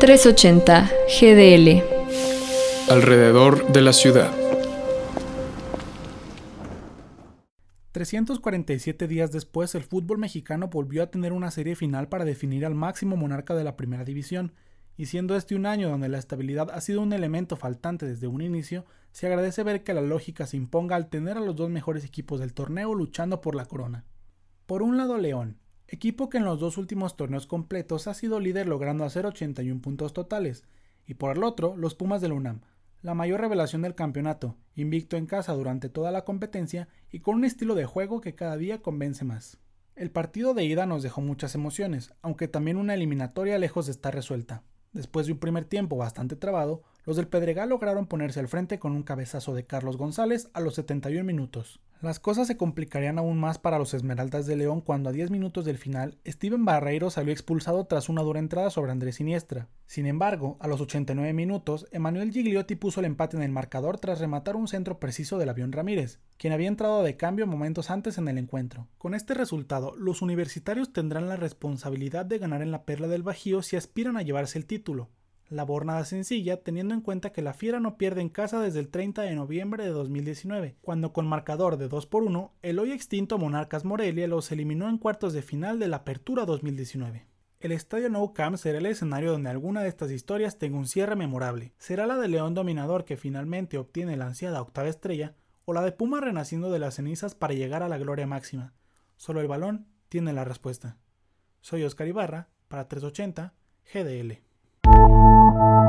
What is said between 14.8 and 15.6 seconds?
y siendo este